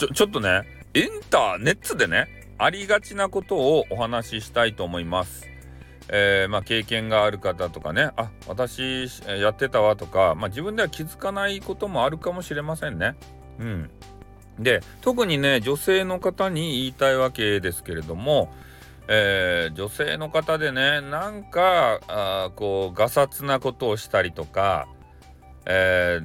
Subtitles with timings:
[0.00, 0.62] ちょ、ちょっとね、
[0.94, 2.26] インターネットでね、
[2.56, 5.46] ありがちなことをお話ししたいと思います。
[6.08, 13.14] えー、まあ、経験がある方とかね、あ、私やってたわとか、まあ、自分では気づかないこともあるかもしれませんね。
[13.58, 13.90] うん。
[14.58, 18.50] で、特にね、女性の方に言いたいわけですけれども、
[19.06, 24.88] えー、女性の方でね、なんか、あこう、がさつなことをしたりとか、
[25.66, 26.22] え、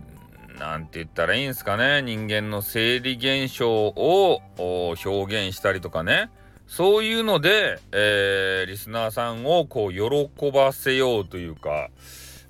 [0.59, 6.29] なんて言ったらいいんですかね、人間の生理現象を表現したりとかね、
[6.68, 11.89] そういうので、えー、リスナーさんをこう喜ばせようというか、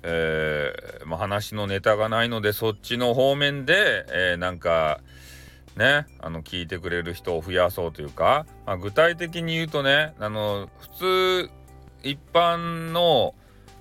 [0.02, 5.00] えー、まあ、話のネタがないのでそっちの方面で、えー、なんか
[5.76, 10.88] ねあの聞いてくれる人を増やそうというか、まあ、具体的に言うとねあの普
[11.48, 11.50] 通
[12.02, 13.34] 一般の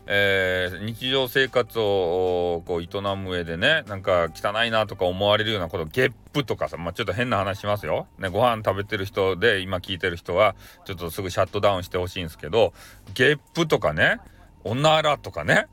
[0.08, 12.74] えー、日常生活をこう営む上でねなんか汚いなとか思われるようなことゲップとかさ、まあ、ちょっと変な話しますよ、ね、ご飯食べてる人で今聞いてる人はちょっとすぐシャットダウンしてほしいんですけど
[13.14, 14.20] ゲップとかね
[14.64, 15.68] おならとかね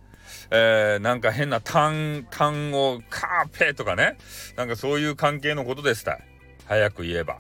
[0.50, 2.27] えー、なんか変な単
[2.70, 4.17] 語カーペとかね
[4.56, 6.20] なんかそういう関係のことでした。
[6.67, 7.39] 早く言えば。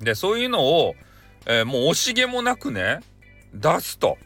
[0.00, 0.94] でそういうのを、
[1.46, 3.00] えー、もう惜しげもなくね
[3.54, 4.18] 出すと。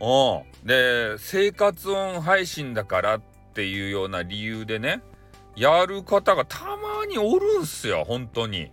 [0.00, 0.66] うん。
[0.66, 3.20] で、生活音配信だからっ
[3.54, 5.02] ていうような理由でね、
[5.56, 8.70] やる方がたまにおるんすよ、本当に。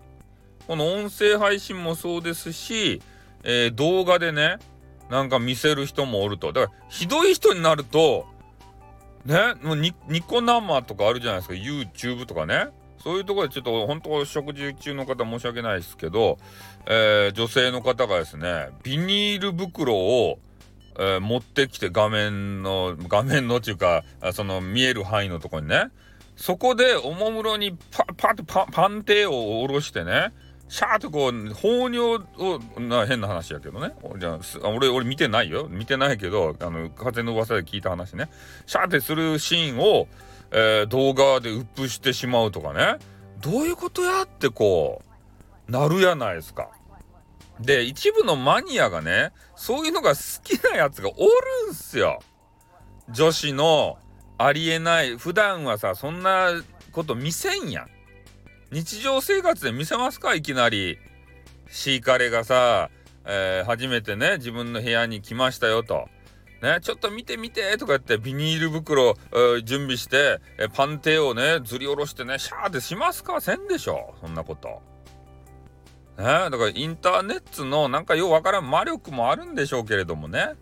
[0.67, 3.01] この音声配信もそうですし、
[3.43, 4.57] えー、動画でね、
[5.09, 6.51] なんか見せる人もおると。
[6.51, 8.25] だから、ひどい人になると、
[9.25, 12.67] ね、もうニコ生とかあるじゃないですか、YouTube とかね。
[13.03, 16.37] そういうところでちょっと本当食事中の方申し訳ないですけど、
[16.85, 20.39] えー、女性の方がですね、ビニール袋を
[20.97, 25.89] えー、持ってきて画面の、画面のっていうか、その見える範囲のとこにね、
[26.35, 30.33] そこでおもむろにパッパッとパパンテーを下ろしてね、
[30.73, 33.93] シャーとこう、放尿を、な変な話やけどね。
[34.17, 35.67] じゃあ、俺、俺見てないよ。
[35.69, 38.29] 見てないけど、あの、風の噂で聞いた話ね。
[38.65, 40.07] シャーってするシーンを、
[40.51, 42.97] えー、動画でウップしてしまうとかね。
[43.39, 45.03] どういうことやってこ
[45.67, 46.69] う、なるやないですか。
[47.59, 52.19] で、一部のマニアがね、そういうのが好きなやつがおるんすよ。
[53.09, 53.97] 女子の
[54.37, 56.49] ありえない、普段はさ、そんな
[56.91, 57.87] こと見せんやん。
[58.71, 60.33] 日常生活で見せますか？
[60.33, 60.97] いきなり。
[61.69, 62.89] シーカレがさ、
[63.25, 66.07] えー、初めてね、自分の部屋に来ましたよと。
[66.61, 73.41] ね、ちょっと見て見てとか言ってビニール袋、えー、準備して、えパンテをね、ずり下ろしてね、シャーってしますか？
[73.41, 74.15] せんでしょ？
[74.21, 74.81] そんなこと。
[76.17, 80.53] ね、だからインターネットのなんかようわからん魔力もあるんでしょうけれどもね。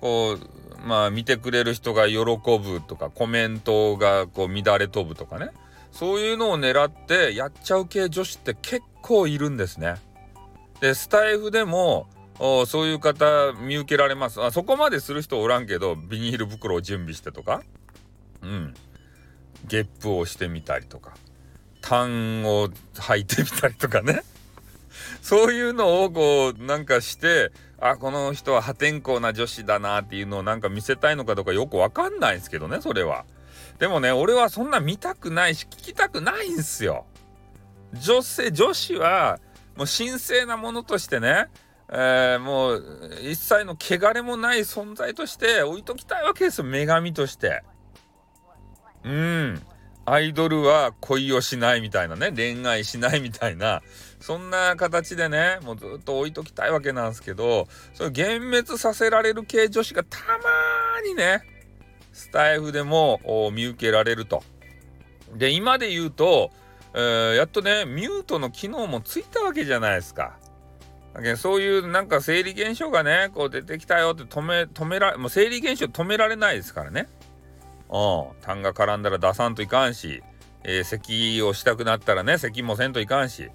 [0.00, 5.50] こうまあ見てくれる人が喜ぶとかコメントがこう乱れ飛ぶとかね。
[5.90, 9.96] そういうのを狙ってやっちゃう系女子って結構いるんですね。
[10.80, 12.08] でスタイフでも
[12.66, 14.42] そういう方見受けられます。
[14.42, 17.62] あそこまでする人おらんけどビニール袋を準備してとか。
[18.42, 18.74] うん。
[19.66, 21.14] ゲップをしてみたりとか。
[21.80, 24.22] タンを履いてみたりとかね。
[25.22, 33.24] そういうのをこうなんかしてあこの人は破天荒な女子だなっていうのをなんか見せたいのかどうかよくわかんないんですけどねそれは。
[33.78, 37.06] でもね俺はそんな見たくないし聞きたくないんすよ。
[37.92, 39.38] 女性女子は
[39.76, 41.48] もう神聖なものとしてね
[41.94, 42.82] えー、もう
[43.20, 47.62] 一切の汚れもない存在として置いときたいわけですよ女神として。
[49.04, 49.62] うん
[50.04, 53.82] アイドルは恋をしないみたいなね恋愛しないみたいな
[54.20, 61.42] そんな形でねもうずっと置いときたいわけなんですけどそれ幻滅させられる系女子がたまにね
[62.12, 63.20] スタイフでも
[63.52, 64.42] 見受けられると。
[65.34, 66.50] で今で言うと、
[66.94, 70.38] えー、やっとねミュートの機能もついたわけじゃないですか。
[71.36, 77.08] そういうなんか生理現象がねこう出てきたよって止め止めらもう生理現象止められないですからね。
[77.92, 80.22] うん、痰が絡んだら出さんといかんし、
[80.64, 83.50] えー、咳をしたくなったらね、咳もせんといかんし。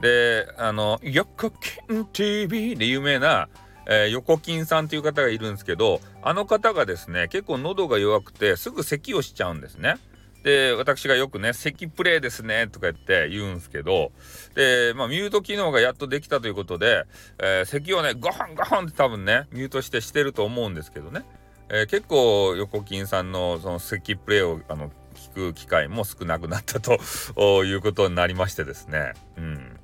[0.00, 3.48] で、あの、横金 TV で有名な、
[3.86, 9.94] えー、横金さんという方がいるんですけど、あの方がですね、結構喉が弱くて、すぐ咳をしちゃうんですね。
[10.42, 14.10] で、私がよくね、咳プレイですね、とか言って言うんですけど、
[14.54, 17.04] で、まあ、ミュート機能がやっとできたということで、
[17.38, 21.24] えー、咳をね、ゴホンゴホンって多分ね、ミュートしてしてると思うんですけどね。
[21.68, 26.98] えー、結構横金さんのその咳プレイをあの聞く機会も少なくなったと
[27.64, 29.14] いうことになりましてですね。
[29.36, 29.80] うん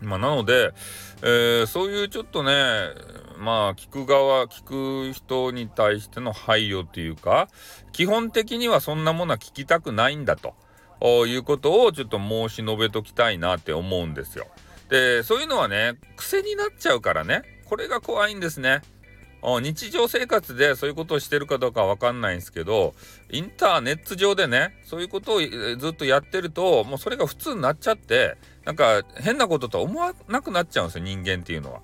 [0.00, 0.72] まあ、なので、
[1.22, 2.52] えー、そういうちょっとね
[3.36, 7.48] まあ聞く側聞く人に対しての配慮というか
[7.92, 10.54] 基本的にはそんなものは聞きたくないんだと
[11.26, 14.46] いうことをちょっと申し述べときたいなって思うんですよ。
[14.88, 18.82] でそういうのはね癖になっちゃうからねこれが怖いんですね。
[19.42, 22.94] 日常生活でそういうことをしてるかどうかわかんないんですけど
[23.30, 31.80] インターネット上でねそういうことをずっとやってるともうそれが普通になっちゃってなんか変なこととは思わなくなっちゃうんですよ人間っていうのは。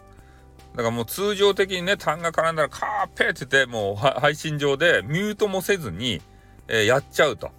[0.75, 6.21] だからもう通常的にね単が絡んだらカーペーって言ってもう配信上でミュートもせずに、
[6.67, 7.51] えー、やっちゃうと。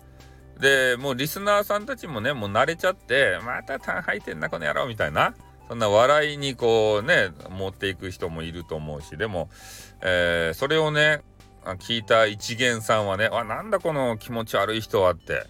[0.59, 5.33] でもうリスナーさんたちもねもう慣れちゃってまた単吐いてんなこの野郎みたいな
[5.67, 9.50] そんな笑いにこうね持っていく人もいると思うしでも、
[10.01, 11.21] えー、それをね
[11.79, 15.47] 聞いた一元さんはねあなんだこの気持ち悪い人はって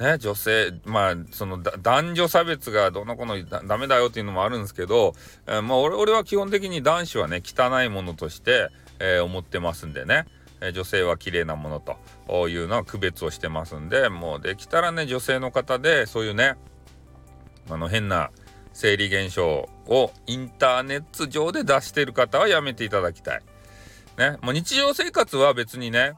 [0.00, 5.12] ね女性まあその男女差別がどの子のダメだよっていうのもあるんですけど、
[5.46, 10.26] えー、まあ俺俺は基本的に男子はね汚いものとして、えー、思ってますんでね。
[10.70, 11.82] 女性は綺麗なもの
[12.28, 16.54] というのは区別をしてますんでもうできたらね女性の方でそういうね
[17.68, 18.30] あの変な
[18.72, 23.42] 生理現象をインターネット上で出してる方はやめていただきたい。
[24.18, 26.14] ね、もう日常生活は別にね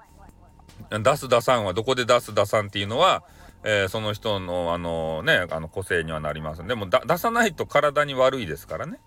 [0.90, 3.22] 出す出さんはどこで出す出さんっていうのは、
[3.62, 8.98] えー、その人のあのねあの個性にはなりますんでも出さないと体に悪いですからね、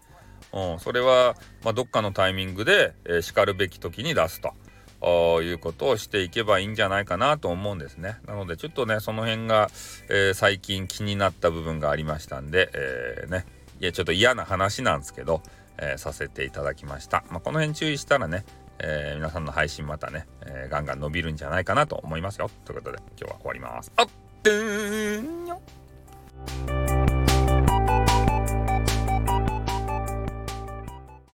[0.54, 4.54] うん、それは、まあ、どっかのタイミングで、えー、しかるべき時に出すと。
[5.02, 8.18] いうことをしていけばいいんじゃないかなと思うんですね。
[8.26, 9.70] なのでちょっとねその辺が、
[10.10, 13.46] えー、最近気になった部分がありましたんで、えー、ね
[13.80, 15.42] いやちょっと嫌な話なんですけど、
[15.78, 17.24] えー、させていただきました。
[17.30, 18.44] まあ、この辺注意したらね、
[18.80, 22.50] え皆さんの配信またね、えガンガン伸びるんじゃないかなと思いますよ。
[22.66, 23.92] ということで今日は終わります。
[23.96, 24.08] あっ